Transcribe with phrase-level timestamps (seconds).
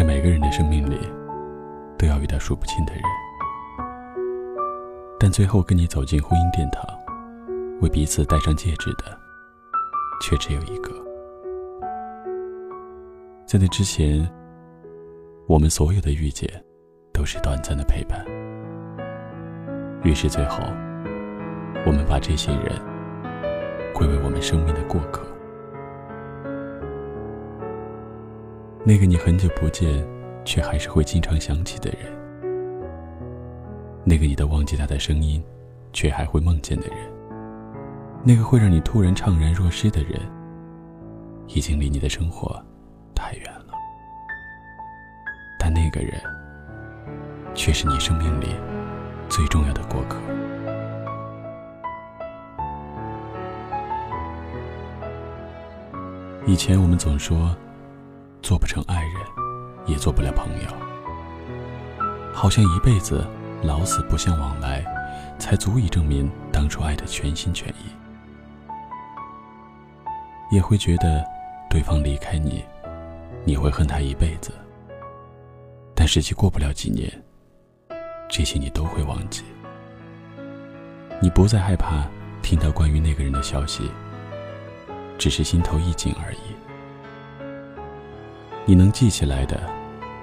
[0.00, 0.98] 在每个人的生命里，
[1.98, 3.02] 都要遇到数不清的人，
[5.18, 6.82] 但最后跟你走进婚姻殿堂，
[7.82, 9.04] 为彼此戴上戒指的，
[10.22, 10.90] 却只有一个。
[13.44, 14.26] 在那之前，
[15.46, 16.48] 我们所有的遇见，
[17.12, 18.24] 都是短暂的陪伴。
[20.02, 20.62] 于是最后，
[21.84, 22.72] 我们把这些人
[23.92, 25.26] 归为我们生命的过客。
[28.82, 30.02] 那个你很久不见，
[30.42, 32.10] 却还是会经常想起的人；
[34.04, 35.44] 那个你都忘记他的声音，
[35.92, 36.96] 却还会梦见的人；
[38.24, 40.18] 那个会让你突然怅然若失的人，
[41.46, 42.58] 已经离你的生活
[43.14, 43.74] 太远了。
[45.58, 46.18] 但那个人，
[47.54, 48.46] 却是你生命里
[49.28, 50.16] 最重要的过客。
[56.46, 57.54] 以前我们总说。
[58.50, 59.14] 做不成爱人，
[59.86, 60.68] 也做不了朋友。
[62.34, 63.24] 好像一辈子
[63.62, 64.84] 老死不相往来，
[65.38, 67.94] 才足以证明当初爱的全心全意。
[70.50, 71.24] 也会觉得，
[71.70, 72.64] 对方离开你，
[73.44, 74.50] 你会恨他一辈子。
[75.94, 77.08] 但实际过不了几年，
[78.28, 79.44] 这些你都会忘记。
[81.22, 82.04] 你不再害怕
[82.42, 83.88] 听到关于那个人的消息，
[85.16, 86.38] 只是心头一紧而已。
[88.66, 89.60] 你能记起来的，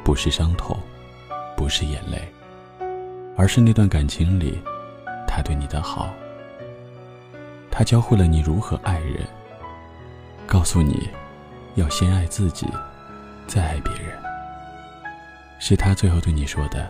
[0.04, 0.78] 不是伤痛，
[1.56, 2.22] 不是眼泪，
[3.36, 4.58] 而是那段感情里，
[5.28, 6.14] 他对你的好。
[7.70, 9.28] 他教会了你如何爱人，
[10.48, 11.10] 告诉你，
[11.76, 12.66] 要先爱自己，
[13.48, 14.18] 再爱别人。
[15.60, 16.90] 是他最后对你说的：“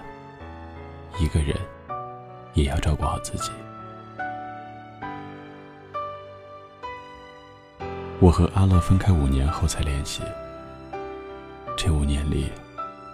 [1.20, 1.56] 一个人，
[2.54, 3.50] 也要照顾好自己。”
[8.20, 10.22] 我和阿乐分开五年后才联系。
[11.78, 12.52] 这五年里，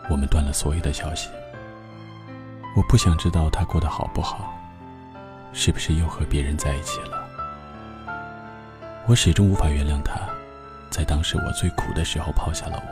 [0.10, 1.30] 我们断了所有的消息。
[2.78, 4.58] 我不想知道他过得好不好，
[5.52, 7.28] 是不是又和别人在一起了。
[9.06, 10.18] 我始终无法原谅他，
[10.90, 12.90] 在当时我最苦的时候抛下了我，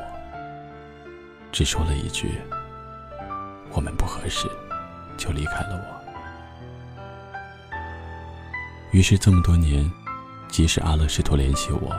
[1.54, 2.42] 只说了一句
[3.72, 4.52] “我们不合适”，
[5.18, 6.02] 就离开了我。
[8.92, 9.90] 于是这么多年，
[10.50, 11.96] 即使阿乐试图联系我，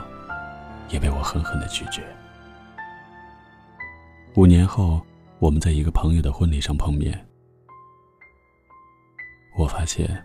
[0.91, 2.03] 也被我狠狠的拒绝。
[4.34, 4.98] 五年后，
[5.41, 7.22] 我们在一个朋友的婚礼上碰面。
[9.59, 10.25] 我发现，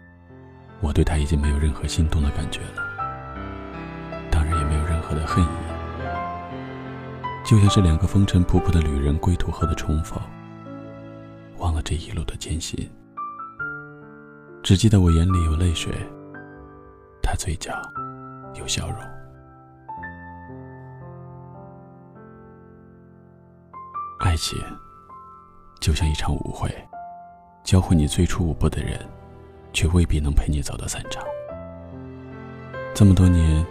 [0.80, 2.82] 我对他已经没有任何心动的感觉了，
[4.32, 5.48] 当然也没有任何的恨意，
[7.44, 10.18] 就像是两个风尘仆仆的旅人归途后的重逢，
[11.58, 12.90] 忘了这一路的艰辛，
[14.64, 15.94] 只记得我眼里有泪水，
[17.22, 17.74] 他嘴角
[18.56, 19.17] 有笑容。
[24.38, 24.56] 爱情
[25.80, 26.70] 就像一场舞会，
[27.64, 29.04] 教会你最初舞步的人，
[29.74, 31.24] 却未必能陪你走到散场。
[32.94, 33.66] 这么多年，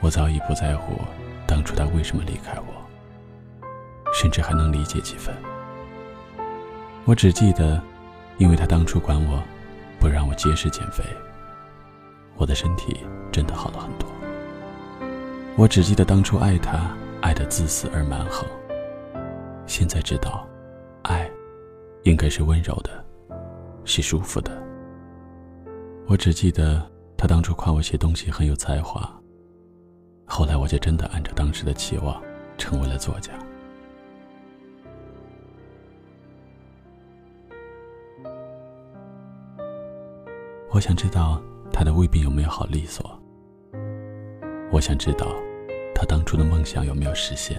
[0.00, 0.94] 我早已不在乎
[1.46, 3.68] 当初他为什么离开我，
[4.14, 5.34] 甚至还能理解几分。
[7.04, 7.78] 我只记得，
[8.38, 9.42] 因为他当初管我，
[10.00, 11.04] 不让我节食减肥，
[12.38, 12.96] 我的身体
[13.30, 14.08] 真的好了很多。
[15.54, 18.48] 我只记得当初爱他，爱得自私而蛮横。
[19.72, 20.46] 现在知道，
[21.00, 21.30] 爱
[22.02, 23.02] 应该是温柔的，
[23.86, 24.52] 是舒服的。
[26.06, 29.10] 我只记得他当初夸我写东西很有才华，
[30.26, 32.22] 后来我就真的按照当时的期望，
[32.58, 33.32] 成为了作家。
[40.70, 41.40] 我想知道
[41.72, 43.18] 他的胃病有没有好利索。
[44.70, 45.34] 我想知道
[45.94, 47.58] 他当初的梦想有没有实现。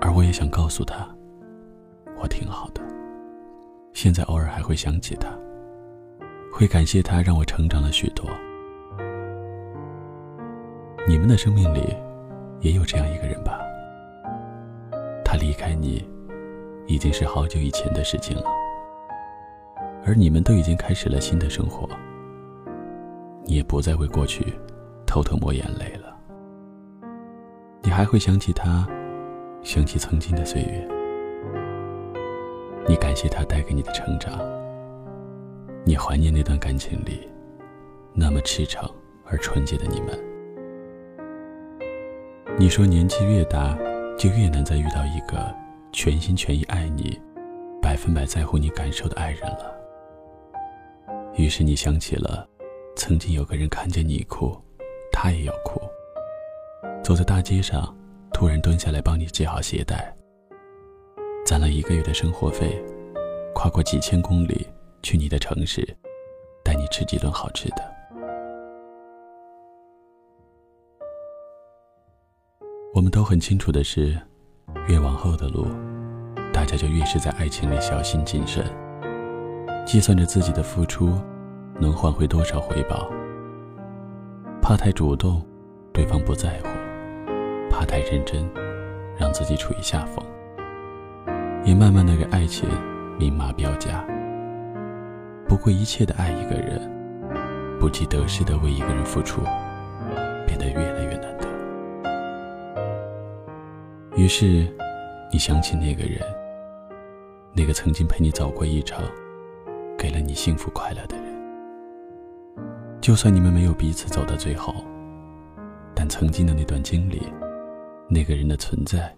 [0.00, 1.08] 而我也想告诉他，
[2.20, 2.80] 我挺好的。
[3.92, 5.28] 现在偶尔还会想起他，
[6.52, 8.24] 会感谢他让我成长了许多。
[11.06, 11.96] 你们的生命里
[12.60, 13.58] 也有这样一个人吧？
[15.24, 16.08] 他离开你，
[16.86, 18.44] 已经是好久以前的事情了，
[20.06, 21.88] 而你们都已经开始了新的生活。
[23.44, 24.46] 你也不再为过去
[25.06, 26.16] 偷偷抹眼泪了。
[27.82, 28.86] 你还会想起他？
[29.62, 30.88] 想起曾经的岁月，
[32.88, 34.40] 你感谢他带给你的成长，
[35.84, 37.28] 你怀念那段感情里
[38.14, 38.88] 那么赤诚
[39.26, 40.18] 而纯洁的你们。
[42.58, 43.76] 你说年纪越大，
[44.16, 45.54] 就越难再遇到一个
[45.92, 47.20] 全心全意爱你、
[47.82, 49.74] 百分百在乎你感受的爱人了。
[51.36, 52.48] 于是你想起了，
[52.96, 54.56] 曾经有个人看见你哭，
[55.12, 55.80] 他也要哭，
[57.02, 57.94] 走在大街上。
[58.38, 60.14] 突然蹲下来帮你系好鞋带，
[61.44, 62.80] 攒了一个月的生活费，
[63.52, 64.64] 跨过几千公里
[65.02, 65.84] 去你的城市，
[66.62, 67.82] 带你吃几顿好吃的。
[72.94, 74.16] 我们都很清楚的是，
[74.86, 75.66] 越往后的路，
[76.52, 78.64] 大家就越是在爱情里小心谨慎，
[79.84, 81.18] 计算着自己的付出
[81.80, 83.10] 能换回多少回报，
[84.62, 85.44] 怕太主动，
[85.92, 86.68] 对方不在乎；
[87.78, 88.44] 怕太认真，
[89.16, 90.16] 让自己处于下风。
[91.64, 92.68] 也慢慢的给爱情
[93.16, 94.04] 明码标价，
[95.46, 96.80] 不顾一切的爱一个人，
[97.78, 99.42] 不计得失的为一个人付出，
[100.44, 101.46] 变得越来越难得。
[104.16, 104.66] 于是，
[105.32, 106.20] 你想起那个人，
[107.52, 109.04] 那个曾经陪你走过一程，
[109.96, 111.26] 给了你幸福快乐的人。
[113.00, 114.74] 就算你们没有彼此走到最后，
[115.94, 117.22] 但曾经的那段经历，
[118.08, 119.14] 那个人的存在，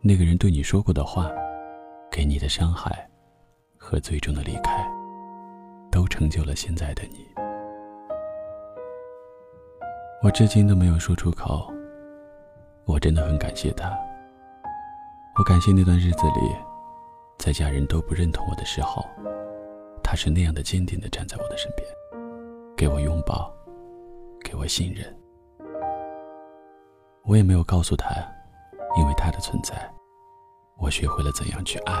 [0.00, 1.30] 那个人对你说过的话。
[2.08, 3.06] 给你的伤害，
[3.76, 4.88] 和最终的离开，
[5.90, 7.26] 都成就了现在的你。
[10.22, 11.70] 我至今都没有说出口。
[12.86, 13.94] 我真的很感谢他。
[15.36, 16.56] 我感谢那段日子里，
[17.38, 19.04] 在家人都不认同我的时候，
[20.02, 21.86] 他是那样的坚定的站在我的身边，
[22.74, 23.52] 给我拥抱，
[24.42, 25.14] 给我信任。
[27.26, 28.08] 我也没有告诉他，
[28.96, 29.74] 因为他的存在。
[30.78, 31.92] 我学会了怎样去爱。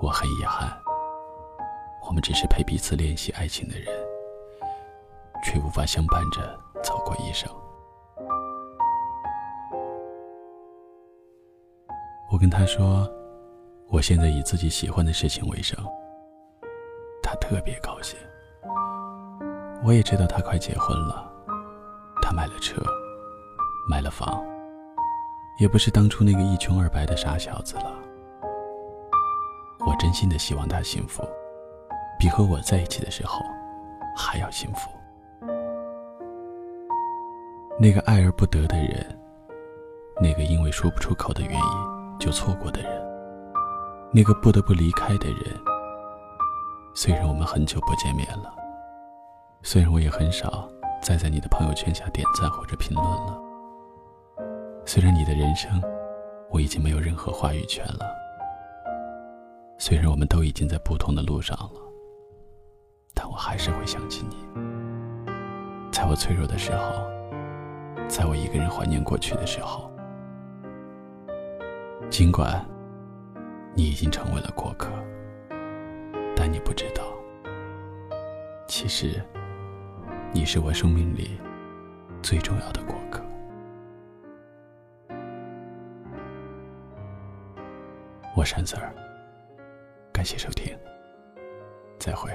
[0.00, 0.76] 我很遗憾，
[2.04, 3.86] 我们只是陪彼此练习爱情的人，
[5.44, 7.48] 却无法相伴着走过一生。
[12.32, 13.08] 我跟他说，
[13.88, 15.78] 我现在以自己喜欢的事情为生。
[17.22, 18.18] 他特别高兴。
[19.84, 21.30] 我也知道他快结婚了，
[22.20, 22.82] 他买了车，
[23.88, 24.42] 买了房。
[25.58, 27.92] 也不是当初那个一穷二白的傻小子了。
[29.86, 31.22] 我真心的希望他幸福，
[32.18, 33.40] 比和我在一起的时候
[34.16, 34.90] 还要幸福。
[37.78, 39.18] 那个爱而不得的人，
[40.20, 42.90] 那个因为说不出口的原因就错过的人，
[44.12, 45.38] 那个不得不离开的人。
[46.94, 48.54] 虽然我们很久不见面了，
[49.62, 50.68] 虽然我也很少
[51.02, 53.51] 再在你的朋友圈下点赞或者评论了。
[54.84, 55.80] 虽然你的人生，
[56.50, 58.04] 我已经没有任何话语权了。
[59.78, 61.80] 虽然我们都已经在不同的路上了，
[63.14, 64.36] 但我还是会想起你。
[65.90, 67.06] 在我脆弱的时候，
[68.08, 69.90] 在我一个人怀念过去的时候，
[72.10, 72.64] 尽管
[73.74, 74.90] 你已经成为了过客，
[76.36, 77.02] 但你不知道，
[78.66, 79.22] 其实
[80.32, 81.40] 你是我生命里
[82.20, 83.22] 最重要的过客。
[88.34, 88.80] 我山 Sir，
[90.12, 90.76] 感谢收听，
[91.98, 92.30] 再会。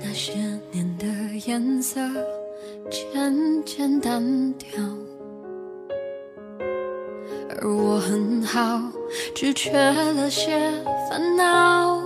[0.00, 0.32] 那些
[0.72, 1.06] 年的
[1.46, 2.00] 颜色
[2.90, 4.68] 渐渐淡掉，
[7.60, 8.80] 而我很好，
[9.34, 10.58] 只缺了些
[11.10, 12.02] 烦恼，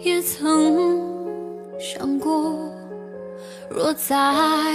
[0.00, 0.73] 也曾
[3.96, 4.74] 再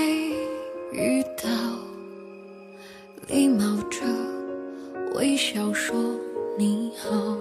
[0.93, 1.49] 遇到，
[3.27, 3.99] 礼貌着
[5.13, 5.93] 微笑说
[6.57, 7.37] 你好。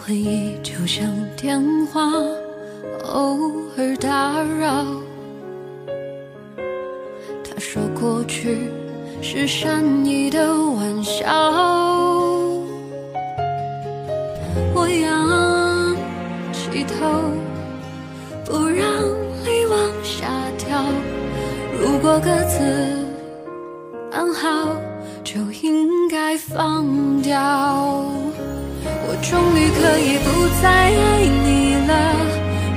[0.00, 1.06] 回忆就像
[1.36, 2.10] 电话，
[3.12, 3.38] 偶
[3.76, 4.84] 尔打扰。
[7.44, 8.70] 他说过去
[9.20, 11.26] 是善意的玩笑，
[18.76, 18.86] 让
[19.44, 20.26] 泪往下
[20.58, 20.84] 掉。
[21.80, 22.58] 如果各自
[24.12, 24.76] 安好，
[25.22, 27.40] 就应该放掉。
[29.06, 30.26] 我终于可以不
[30.62, 31.92] 再爱你了，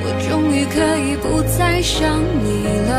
[0.03, 2.47] 我终于可以不再想你
[2.89, 2.91] 了。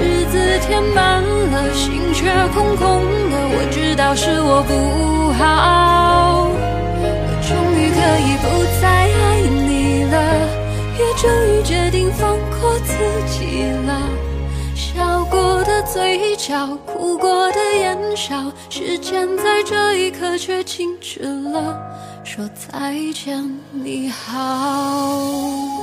[0.00, 0.34] 日子
[0.66, 3.34] 填满了，心却空空的。
[3.54, 6.21] 我知道是我不好。
[11.64, 12.92] 决定放过自
[13.28, 14.00] 己了，
[14.74, 21.80] 笑过的嘴角，哭过的眼梢，时间在这一刻却静止了，
[22.24, 25.81] 说再见，你好。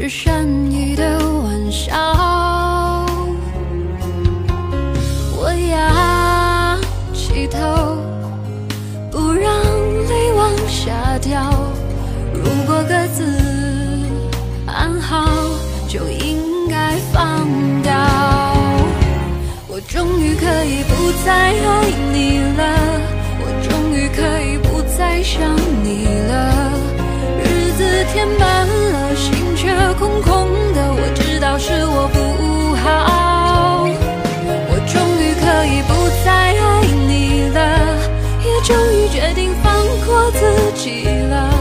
[0.00, 1.92] 是善意的玩笑。
[5.36, 6.80] 我仰
[7.12, 7.98] 起头，
[9.10, 9.52] 不让
[10.08, 11.52] 泪往下掉。
[12.32, 13.26] 如果各自
[14.66, 15.28] 安好，
[15.86, 17.46] 就应该放
[17.82, 17.92] 掉。
[19.68, 22.74] 我终于可以不再爱你了，
[23.42, 25.54] 我终于可以不再想
[25.84, 26.72] 你了。
[27.44, 28.66] 日子填满，
[29.60, 30.90] 却空空的。
[30.90, 33.84] 我知道是我不好，
[34.70, 35.92] 我终于可以不
[36.24, 37.58] 再爱你了，
[38.42, 39.70] 也终于决定放
[40.06, 41.52] 过自己了。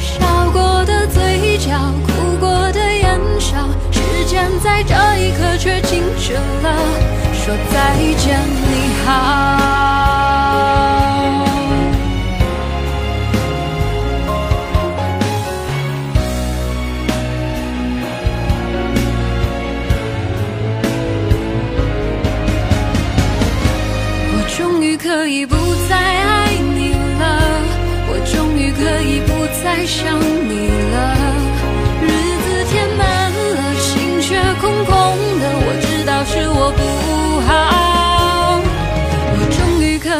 [0.00, 1.76] 笑过的嘴角，
[2.06, 6.74] 哭过的眼梢，时间在这一刻却静止了，
[7.34, 10.15] 说再见你好。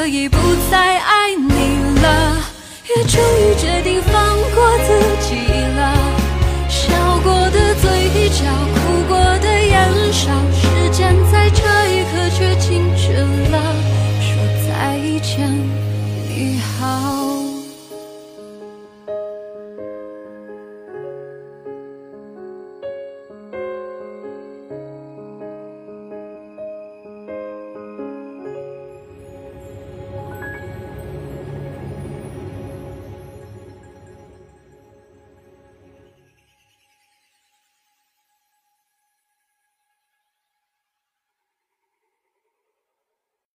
[0.07, 0.39] 可以不
[0.71, 2.37] 再爱你了，
[2.89, 5.99] 也终于决定放过自己了。
[6.69, 13.15] 笑过的嘴角，哭过的眼梢，时间在这一刻却静止
[13.51, 13.61] 了，
[14.21, 14.31] 说
[14.69, 15.53] 再见，
[16.29, 17.16] 你好。